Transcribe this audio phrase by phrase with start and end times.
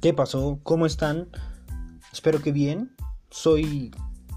[0.00, 0.60] ¿Qué pasó?
[0.62, 1.28] ¿Cómo están?
[2.12, 2.94] Espero que bien.
[3.30, 3.90] Soy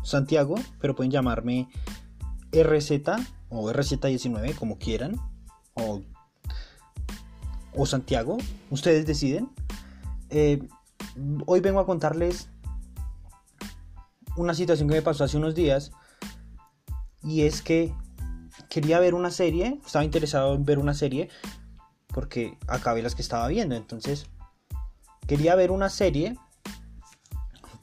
[0.04, 1.70] Santiago, pero pueden llamarme
[2.52, 2.92] RZ
[3.50, 5.18] o RZ19, como quieran.
[5.76, 6.02] O,
[7.76, 8.38] o Santiago.
[8.72, 9.52] Ustedes deciden.
[10.32, 10.68] Eh,
[11.46, 12.50] hoy vengo a contarles
[14.38, 15.92] una situación que me pasó hace unos días.
[17.22, 17.94] Y es que
[18.68, 19.80] quería ver una serie.
[19.86, 21.30] Estaba interesado en ver una serie.
[22.08, 23.76] Porque acabé las que estaba viendo.
[23.76, 24.26] Entonces
[25.32, 26.36] quería ver una serie,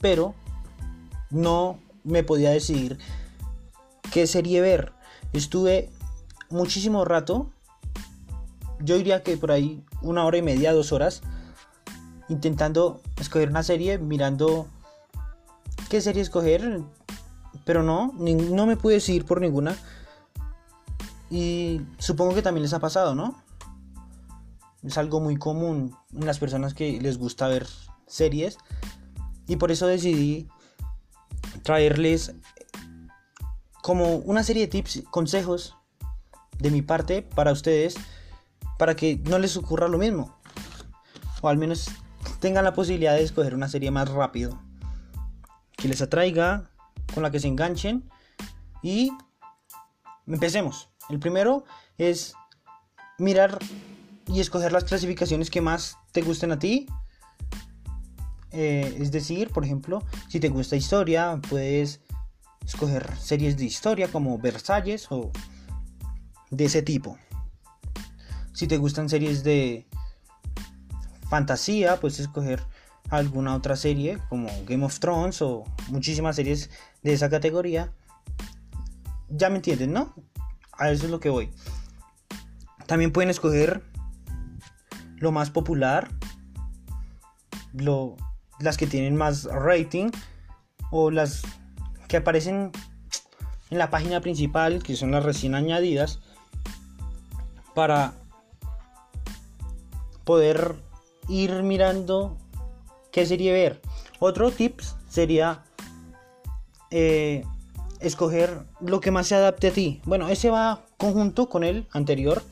[0.03, 0.35] pero
[1.31, 2.99] no me podía decidir
[4.13, 4.93] qué serie ver.
[5.33, 5.89] Estuve
[6.51, 7.51] muchísimo rato,
[8.81, 11.23] yo diría que por ahí una hora y media, dos horas,
[12.29, 14.67] intentando escoger una serie, mirando
[15.89, 16.83] qué serie escoger,
[17.65, 19.75] pero no, no me pude decidir por ninguna.
[21.31, 23.43] Y supongo que también les ha pasado, ¿no?
[24.83, 27.67] Es algo muy común en las personas que les gusta ver
[28.07, 28.59] series.
[29.47, 30.49] Y por eso decidí
[31.63, 32.35] traerles
[33.83, 35.77] como una serie de tips, consejos
[36.59, 37.97] de mi parte para ustedes
[38.79, 40.37] para que no les ocurra lo mismo.
[41.41, 41.91] O al menos
[42.41, 44.61] tengan la posibilidad de escoger una serie más rápido
[45.77, 46.71] que les atraiga
[47.15, 48.09] con la que se enganchen.
[48.83, 49.11] Y
[50.27, 50.89] empecemos.
[51.09, 51.65] El primero
[51.97, 52.35] es
[53.19, 53.59] mirar
[54.29, 56.87] y escoger las clasificaciones que más te gusten a ti.
[58.51, 62.01] Eh, es decir, por ejemplo, si te gusta historia, puedes
[62.65, 65.33] escoger series de historia como Versalles o
[66.51, 67.19] de ese tipo.
[68.53, 69.87] Si te gustan series de
[71.29, 72.63] fantasía, puedes escoger
[73.11, 76.71] alguna otra serie como Game of Thrones o muchísimas series
[77.03, 77.93] de esa categoría.
[79.31, 80.15] Ya me entienden, ¿no?
[80.73, 81.51] A eso es lo que voy.
[82.87, 83.83] También pueden escoger
[85.21, 86.09] lo más popular,
[87.73, 88.17] lo,
[88.61, 90.11] las que tienen más rating
[90.91, 91.43] o las
[92.09, 92.73] que aparecen
[93.71, 96.21] en la página principal, que son las recién añadidas,
[97.75, 98.15] para
[100.25, 100.77] poder
[101.29, 102.37] ir mirando
[103.13, 103.81] qué serie ver.
[104.19, 105.65] Otro tip sería
[106.91, 107.45] eh,
[108.01, 110.01] escoger lo que más se adapte a ti.
[110.05, 112.43] Bueno, ese va conjunto con el anterior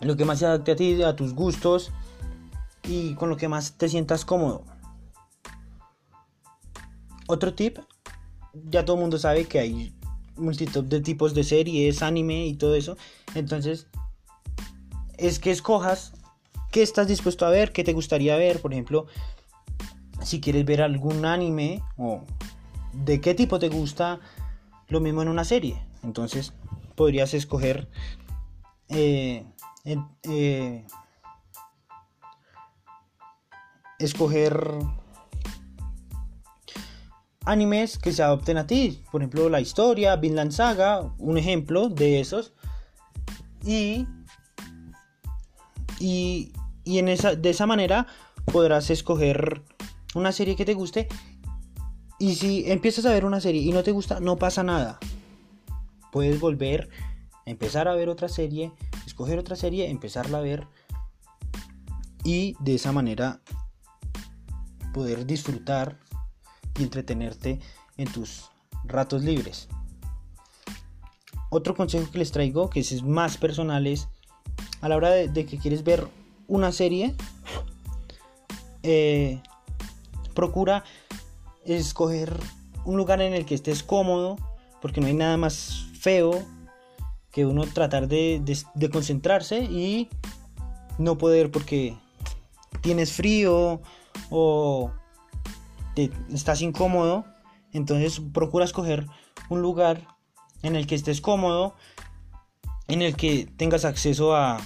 [0.00, 1.92] lo que más se adapte a ti, a tus gustos
[2.84, 4.64] y con lo que más te sientas cómodo.
[7.26, 7.78] Otro tip,
[8.54, 9.94] ya todo el mundo sabe que hay
[10.36, 12.96] multitud de tipos de series, anime y todo eso.
[13.34, 13.86] Entonces,
[15.18, 16.12] es que escojas
[16.72, 18.60] qué estás dispuesto a ver, qué te gustaría ver.
[18.60, 19.06] Por ejemplo,
[20.22, 22.22] si quieres ver algún anime o
[22.92, 24.20] de qué tipo te gusta,
[24.88, 25.80] lo mismo en una serie.
[26.02, 26.52] Entonces,
[26.96, 27.88] podrías escoger
[28.90, 29.46] eh,
[29.84, 30.86] eh,
[33.98, 34.66] escoger
[37.44, 39.02] animes que se adopten a ti.
[39.10, 42.52] Por ejemplo, la historia, Vinland Saga, un ejemplo de esos.
[43.64, 44.06] Y,
[45.98, 46.52] y,
[46.84, 48.06] y en esa, de esa manera
[48.46, 49.62] podrás escoger
[50.14, 51.08] una serie que te guste.
[52.18, 54.98] Y si empiezas a ver una serie y no te gusta, no pasa nada.
[56.12, 56.90] Puedes volver
[57.46, 58.72] empezar a ver otra serie
[59.20, 60.66] escoger otra serie, empezarla a ver
[62.24, 63.40] y de esa manera
[64.94, 65.98] poder disfrutar
[66.78, 67.60] y entretenerte
[67.98, 68.50] en tus
[68.84, 69.68] ratos libres.
[71.50, 74.08] Otro consejo que les traigo, que es más personal, es
[74.80, 76.08] a la hora de, que quieres ver
[76.48, 77.14] una serie,
[78.82, 79.42] eh,
[80.34, 80.82] procura
[81.66, 82.40] escoger
[82.86, 84.36] un lugar en el que estés cómodo,
[84.80, 86.46] porque no hay nada más feo
[87.30, 88.42] que uno tratar de,
[88.92, 90.08] concentrarse y
[90.98, 91.96] no poder porque
[92.80, 93.80] tienes frío
[94.30, 94.90] o
[95.94, 97.24] te, estás incómodo,
[97.72, 99.06] entonces procura escoger
[99.48, 100.06] un lugar
[100.62, 101.74] en el que estés cómodo,
[102.88, 104.58] en el que tengas acceso a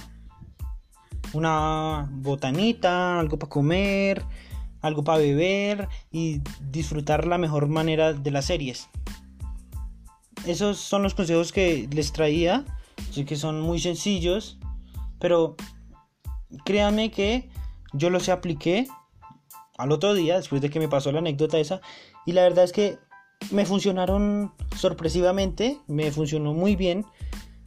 [1.33, 4.23] una botanita, algo para comer,
[4.81, 8.89] algo para beber y disfrutar la mejor manera de las series
[10.45, 12.65] esos son los consejos que les traía.
[13.09, 14.57] Así que son muy sencillos.
[15.19, 15.55] Pero
[16.63, 17.49] créanme que
[17.93, 18.87] yo los apliqué
[19.77, 21.81] al otro día, después de que me pasó la anécdota esa.
[22.25, 22.97] Y la verdad es que
[23.51, 25.79] me funcionaron sorpresivamente.
[25.87, 27.05] Me funcionó muy bien.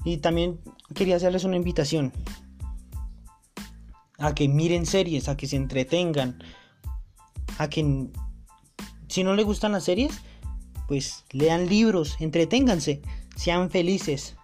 [0.04, 0.60] Y también
[0.94, 2.12] quería hacerles una invitación.
[4.18, 6.42] A que miren series, a que se entretengan.
[7.58, 8.08] A que
[9.08, 10.20] si no les gustan las series,
[10.88, 13.02] pues lean libros, entreténganse,
[13.36, 14.34] sean felices.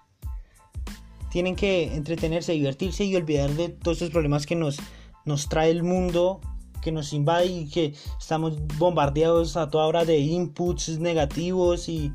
[1.33, 4.77] Tienen que entretenerse, divertirse y olvidar de todos esos problemas que nos,
[5.25, 6.41] nos trae el mundo
[6.85, 12.13] que nos invade y que estamos bombardeados a toda hora de inputs negativos y,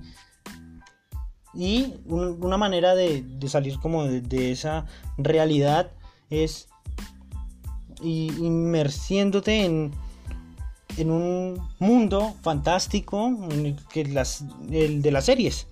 [1.56, 4.86] y una manera de, salir como de, esa
[5.18, 5.92] realidad
[6.30, 6.70] es
[8.02, 9.92] inmersiéndote en,
[11.00, 13.32] en un mundo fantástico
[13.92, 15.68] que las, el de las series.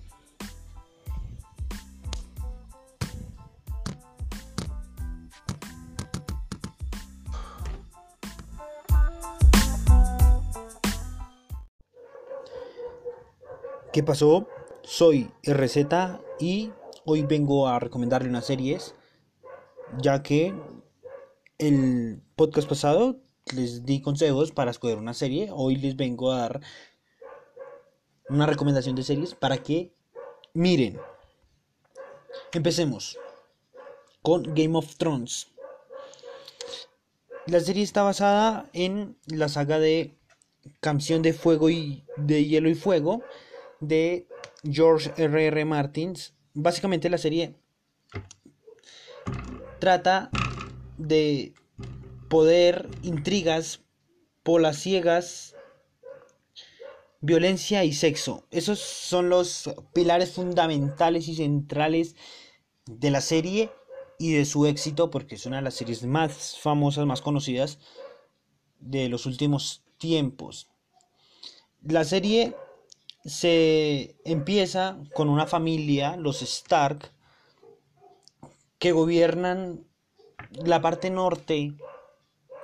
[13.92, 14.48] ¿Qué pasó?
[14.82, 15.76] Soy RZ
[16.38, 16.70] y
[17.04, 18.94] hoy vengo a recomendarle unas series,
[20.00, 20.54] ya que
[21.58, 23.16] el podcast pasado
[23.54, 26.60] les di consejos para escoger una serie, hoy les vengo a dar
[28.28, 29.92] una recomendación de series para que
[30.54, 30.98] miren.
[32.52, 33.18] Empecemos
[34.22, 35.48] con Game of Thrones.
[37.46, 40.18] La serie está basada en la saga de
[40.80, 43.22] Canción de Fuego y de Hielo y Fuego
[43.80, 44.26] de
[44.64, 45.46] George R.
[45.46, 45.64] R.
[45.64, 46.34] Martins.
[46.52, 47.54] Básicamente la serie
[49.78, 50.30] trata
[50.98, 51.54] de
[52.28, 53.80] poder, intrigas,
[54.42, 55.54] polas ciegas,
[57.20, 58.44] violencia y sexo.
[58.50, 62.16] Esos son los pilares fundamentales y centrales
[62.86, 63.70] de la serie
[64.18, 67.78] y de su éxito porque es una de las series más famosas, más conocidas
[68.80, 70.68] de los últimos tiempos.
[71.82, 72.54] La serie
[73.24, 77.12] se empieza con una familia, los Stark,
[78.78, 79.84] que gobiernan
[80.52, 81.74] la parte norte,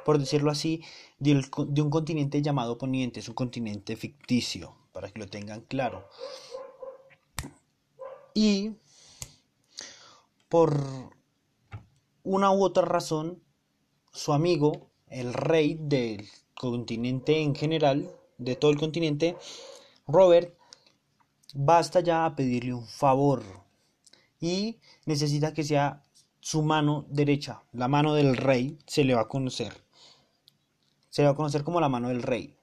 [0.05, 0.83] por decirlo así,
[1.19, 1.35] de,
[1.83, 6.09] un continente llamado Poniente, es un continente ficticio, para que lo tengan claro.
[8.35, 8.73] Y
[10.49, 10.77] por
[12.23, 13.43] una u otra razón,
[14.13, 19.37] su amigo, el rey del continente en general, de todo el continente,
[20.07, 20.57] Robert
[21.55, 23.43] basta ya a pedirle un favor
[24.41, 26.03] y necesita que sea
[26.41, 29.84] su mano derecha, la mano del rey, se le va a conocer.
[31.15, 32.57] Se va a conocer como la mano del rey.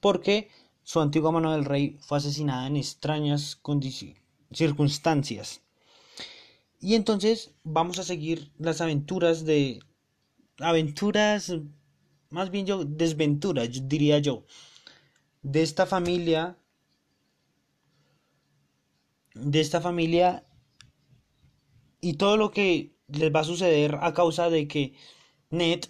[0.00, 0.50] Porque
[0.82, 3.60] su antigua mano del rey fue asesinada en extrañas
[4.52, 5.60] circunstancias.
[6.80, 9.78] Y entonces vamos a seguir las aventuras de...
[10.58, 11.54] Aventuras,
[12.30, 14.44] más bien yo, desventuras, diría yo,
[15.42, 16.58] de esta familia,
[19.32, 20.44] de esta familia
[22.00, 24.94] y todo lo que les va a suceder a causa de que
[25.50, 25.84] Ned,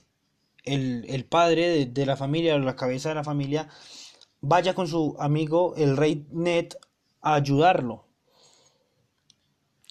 [0.64, 3.68] el, padre de, la familia, la cabeza de la familia,
[4.40, 6.72] vaya con su amigo el rey Ned
[7.20, 8.06] a ayudarlo.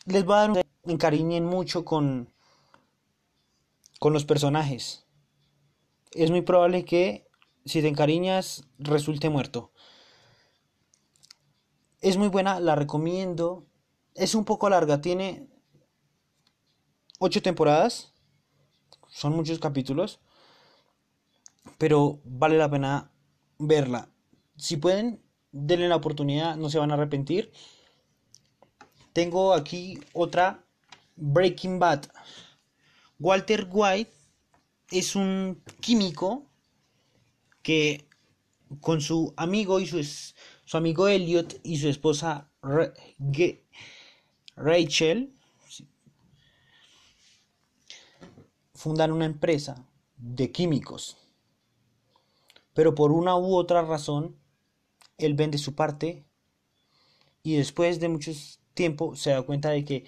[0.06, 2.34] Les va a dar un encariñen mucho con,
[4.00, 5.06] con los personajes.
[6.12, 7.28] Es muy probable que
[7.66, 9.72] si te encariñas, resulte muerto.
[12.02, 13.68] Es muy buena, la recomiendo.
[14.16, 15.48] Es un poco larga, tiene
[17.20, 18.14] ocho temporadas.
[19.08, 20.20] Son muchos capítulos.
[21.78, 23.12] Pero vale la pena
[23.58, 24.10] verla.
[24.58, 25.22] Si pueden,
[25.52, 27.52] denle la oportunidad, no se van a arrepentir.
[29.14, 30.66] Tengo aquí otra
[31.16, 32.06] Breaking Bad.
[33.20, 34.12] Walter White
[34.90, 36.50] es un químico
[37.62, 38.08] que
[38.80, 42.50] con su amigo y su, su amigo Elliot y su esposa
[44.56, 45.36] Rachel
[48.74, 49.86] fundan una empresa
[50.18, 51.21] de químicos.
[52.74, 54.38] Pero por una u otra razón,
[55.18, 56.26] él vende su parte
[57.44, 58.32] y después de mucho
[58.74, 60.06] tiempo se da cuenta de que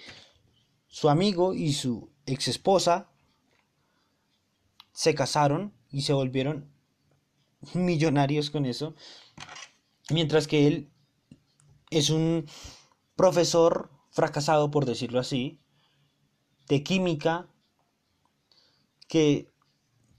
[0.87, 3.09] su amigo y su ex esposa
[4.93, 6.71] se casaron y se volvieron
[7.73, 8.95] millonarios con eso.
[10.09, 10.91] Mientras que él
[11.89, 12.45] es un
[13.15, 15.59] profesor fracasado, por decirlo así,
[16.67, 17.47] de química,
[19.07, 19.51] que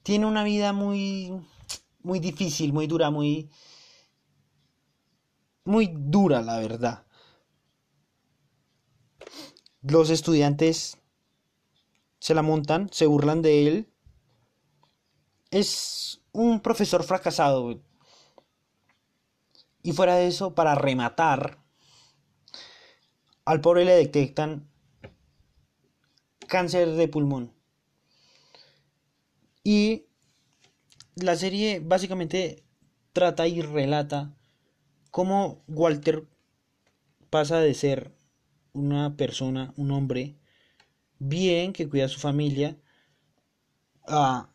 [0.02, 1.32] tiene una vida muy,
[2.04, 3.50] muy difícil, muy dura, muy,
[5.64, 7.06] muy dura, la verdad.
[9.82, 10.99] Los estudiantes
[12.20, 13.92] se la montan, se burlan de él.
[15.50, 17.82] Es un profesor fracasado.
[19.82, 21.58] Y fuera de eso, para rematar,
[23.44, 24.70] al pobre le detectan
[26.49, 27.54] cáncer de pulmón.
[29.62, 30.06] Y
[31.16, 32.64] la serie básicamente
[33.12, 34.35] trata y relata
[35.11, 36.26] cómo Walter
[37.30, 38.14] pasa de ser
[38.73, 40.37] una persona, un hombre
[41.18, 42.76] bien que cuida a su familia,
[44.06, 44.50] a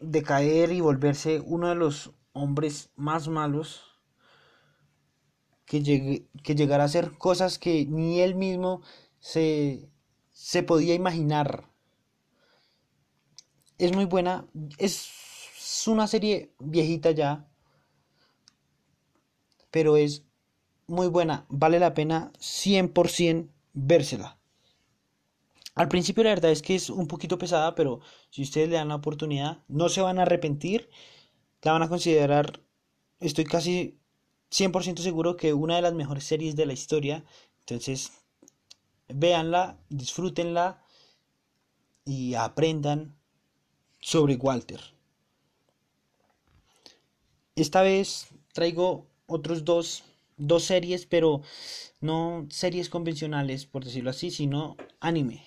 [0.00, 3.82] decaer y volverse uno de los hombres más malos
[5.64, 8.82] que, llegue, que llegara a hacer cosas que ni él mismo
[9.18, 9.90] se,
[10.30, 11.68] se podía imaginar.
[13.76, 14.46] Es muy buena,
[14.78, 15.17] es
[15.86, 17.48] una serie viejita ya,
[19.70, 20.24] pero es
[20.86, 24.38] muy buena, vale la pena 100% vérsela.
[25.74, 28.88] Al principio la verdad es que es un poquito pesada, pero si ustedes le dan
[28.88, 30.90] la oportunidad, no se van a arrepentir,
[31.62, 32.60] la van a considerar,
[33.20, 34.00] estoy casi
[34.50, 37.24] 100% seguro que una de las mejores series de la historia.
[37.60, 38.12] Entonces,
[39.08, 40.82] véanla, disfrútenla
[42.04, 43.16] y aprendan
[44.00, 44.97] sobre Walter.
[47.58, 50.04] Esta vez traigo otros dos,
[50.36, 51.42] dos series, pero
[52.00, 55.42] no series convencionales, por decirlo así, sino anime.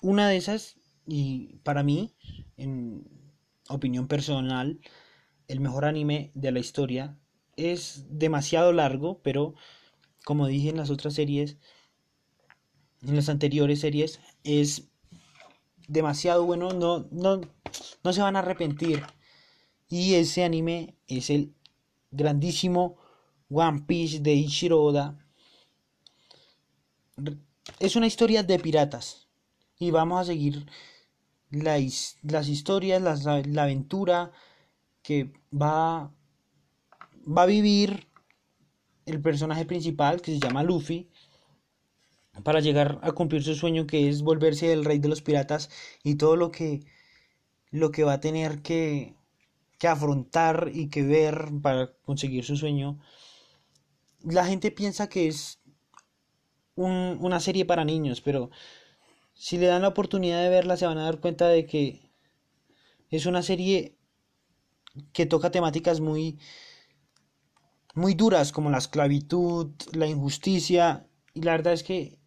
[0.00, 0.76] Una de esas,
[1.08, 2.14] y para mí,
[2.56, 3.04] en
[3.68, 4.78] opinión personal,
[5.48, 7.18] el mejor anime de la historia,
[7.56, 9.56] es demasiado largo, pero
[10.24, 11.56] como dije en las otras series,
[13.04, 14.84] en las anteriores series, es
[15.88, 17.40] demasiado bueno, no, no,
[18.04, 19.02] no se van a arrepentir.
[19.92, 21.52] Y ese anime es el
[22.10, 22.96] grandísimo
[23.50, 25.22] One Piece de Ichiro Oda.
[27.78, 29.28] Es una historia de piratas.
[29.78, 30.64] Y vamos a seguir
[31.50, 34.32] las historias, la aventura
[35.02, 36.10] que va,
[37.28, 38.08] va a vivir
[39.04, 41.10] el personaje principal que se llama Luffy
[42.44, 45.68] para llegar a cumplir su sueño que es volverse el rey de los piratas
[46.02, 46.80] y todo lo que
[47.70, 49.16] lo que va a tener que
[49.82, 53.00] que afrontar y que ver para conseguir su sueño.
[54.20, 55.58] La gente piensa que es
[56.76, 58.52] una serie para niños, pero
[59.34, 62.12] si le dan la oportunidad de verla se van a dar cuenta de que
[63.10, 63.96] es una serie
[65.12, 66.38] que toca temáticas muy
[67.96, 72.20] muy duras como la esclavitud, la injusticia y la verdad es que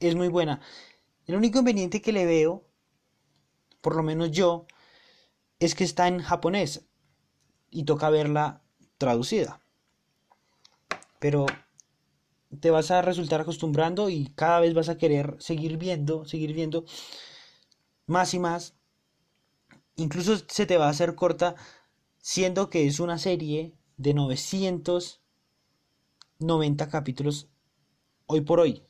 [0.00, 0.60] es muy buena.
[1.26, 2.66] El único inconveniente que le veo,
[3.80, 4.66] por lo menos yo,
[5.60, 6.88] es que está en japonés
[7.76, 8.62] y toca verla
[8.96, 9.60] traducida.
[11.18, 11.44] Pero
[12.58, 16.86] te vas a resultar acostumbrando y cada vez vas a querer seguir viendo, seguir viendo
[18.06, 18.72] más y más.
[19.96, 21.54] Incluso se te va a hacer corta
[22.16, 27.48] siendo que es una serie de 990 capítulos
[28.24, 28.84] hoy por hoy.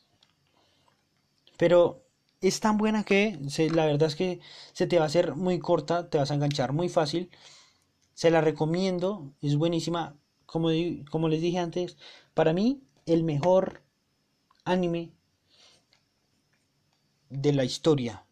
[1.57, 2.05] Pero
[2.41, 3.37] es tan buena que
[3.73, 4.39] la verdad es que
[4.73, 7.33] se te va a hacer muy corta, te vas a enganchar muy fácil
[8.17, 10.17] se la recomiendo, es buenísima.
[10.47, 10.71] Como,
[11.11, 11.99] como les dije antes,
[12.33, 13.83] para mí el mejor
[14.65, 15.13] anime
[17.29, 18.25] de la historia.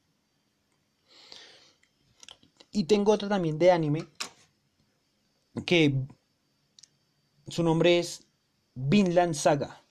[2.71, 4.09] Y tengo otro también de anime
[5.67, 5.95] que
[7.49, 8.27] su nombre es
[8.75, 9.85] Vinland Saga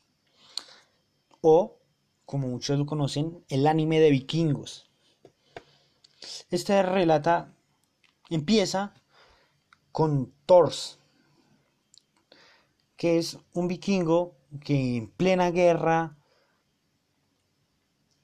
[1.41, 1.77] o
[2.25, 4.89] como muchos lo conocen, el anime de vikingos.
[6.49, 7.53] Este relata
[8.31, 8.95] empieza
[9.93, 10.99] con Thors,
[12.97, 14.35] que es un vikingo
[14.65, 16.17] que en plena guerra,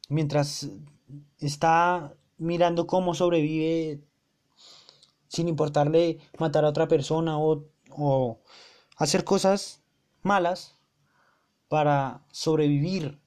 [0.10, 0.68] mientras
[1.38, 4.02] está mirando cómo sobrevive
[5.28, 8.42] sin importarle matar a otra persona o, o
[8.98, 9.84] hacer cosas
[10.24, 10.76] malas
[11.68, 13.22] para sobrevivir.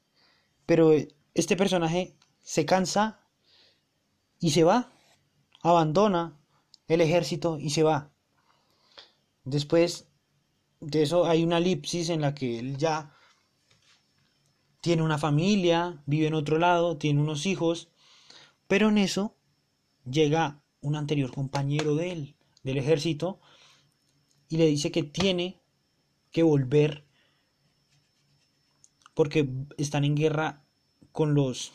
[0.66, 0.90] Pero
[1.34, 3.20] este personaje se cansa
[4.40, 4.90] y se va,
[5.62, 6.36] abandona
[6.88, 8.11] el ejército y se va.
[9.44, 10.08] Después
[10.80, 13.14] de eso hay una elipsis en la que él ya
[14.80, 17.88] tiene una familia, vive en otro lado, tiene unos hijos,
[18.66, 19.36] pero en eso
[20.04, 23.40] llega un anterior compañero de él, del ejército,
[24.48, 25.62] y le dice que tiene
[26.30, 27.06] que volver
[29.14, 30.64] porque están en guerra
[31.12, 31.72] con los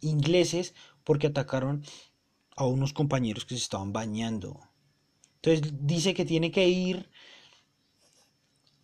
[0.00, 0.74] ingleses
[1.04, 1.84] porque atacaron
[2.56, 4.65] a unos compañeros que se estaban bañando.
[5.36, 7.10] Entonces dice que tiene que ir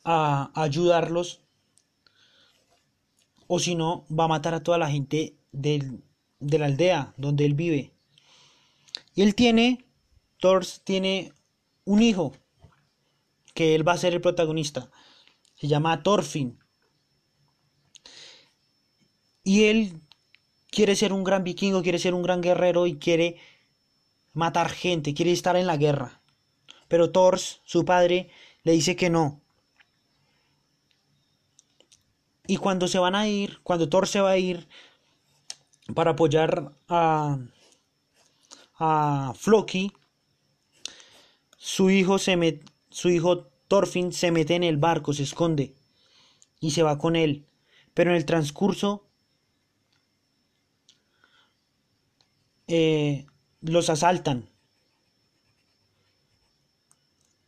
[0.05, 1.41] a ayudarlos
[3.47, 5.99] o si no va a matar a toda la gente de
[6.41, 7.93] la aldea donde él vive.
[9.15, 9.85] Y él tiene,
[10.41, 11.33] Thors tiene
[11.85, 12.33] un hijo
[13.55, 14.91] que él va a ser el protagonista.
[15.57, 16.59] Se llama Thorfinn.
[19.45, 20.01] Y él
[20.71, 23.37] quiere ser un gran vikingo, quiere ser un gran guerrero y quiere
[24.33, 26.22] matar gente, quiere estar en la guerra.
[26.93, 28.29] Pero Thors, su padre,
[28.65, 29.41] le dice que no.
[32.47, 34.69] Y cuando se van a ir, cuando Thor se va a ir
[35.95, 37.39] para apoyar a,
[38.79, 39.91] a Floki,
[41.57, 45.75] su hijo, se su hijo Thorfinn se mete en el barco, se esconde
[46.61, 47.47] y se va con él.
[47.95, 49.07] Pero en el transcurso
[52.67, 53.25] eh,
[53.63, 54.52] los asaltan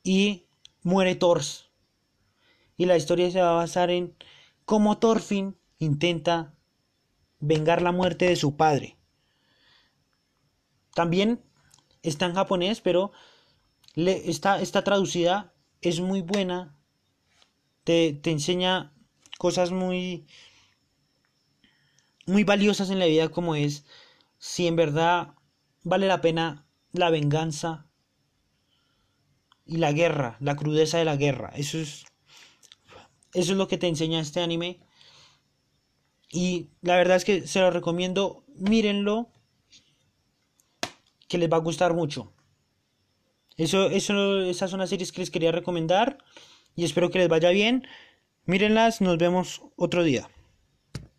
[0.04, 0.46] y
[0.82, 1.70] muere Thors.
[2.76, 4.14] Y la historia se va a basar en
[4.64, 6.54] cómo Thorfinn intenta
[7.40, 8.96] vengar la muerte de su padre.
[10.94, 11.42] También
[12.02, 13.10] está en japonés, pero
[13.94, 16.76] le, está, traducida, es muy buena,
[17.82, 18.92] te, te enseña
[19.38, 20.26] cosas muy,
[22.26, 23.84] muy valiosas en la vida como es
[24.38, 25.34] si en verdad
[25.82, 27.86] vale la pena la venganza
[29.66, 31.52] y la guerra, la crudeza de la guerra.
[31.56, 32.04] Eso es,
[33.32, 34.80] eso es lo que te enseña este anime.
[36.30, 39.30] Y la verdad es que se lo recomiendo, mírenlo,
[41.28, 42.32] que les va a gustar mucho.
[43.56, 46.18] Eso, eso, esas son las series que les quería recomendar
[46.74, 47.86] y espero que les vaya bien.
[48.46, 50.28] Mírenlas, nos vemos otro día.